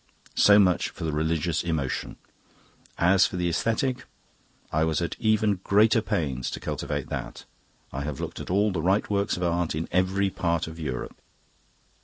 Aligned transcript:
"So 0.33 0.57
much 0.57 0.89
for 0.89 1.03
the 1.03 1.11
religious 1.13 1.63
emotion. 1.63 2.15
As 2.97 3.27
for 3.27 3.35
the 3.35 3.47
aesthetic 3.47 4.05
I 4.71 4.83
was 4.83 4.99
at 4.99 5.15
even 5.19 5.59
greater 5.63 6.01
pains 6.01 6.49
to 6.49 6.59
cultivate 6.59 7.09
that. 7.09 7.45
I 7.93 8.01
have 8.01 8.19
looked 8.19 8.39
at 8.39 8.49
all 8.49 8.71
the 8.71 8.81
right 8.81 9.07
works 9.11 9.37
of 9.37 9.43
art 9.43 9.75
in 9.75 9.87
every 9.91 10.31
part 10.31 10.65
of 10.65 10.79
Europe. 10.79 11.21